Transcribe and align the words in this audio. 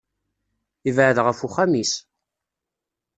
Yebɛed 0.85 1.17
ɣef 1.25 1.39
uxxam-is. 1.47 1.93